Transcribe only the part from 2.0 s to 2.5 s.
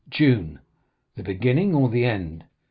end?"